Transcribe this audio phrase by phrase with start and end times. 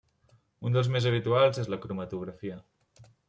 [0.69, 2.61] Un dels més habituals és la cromatografia.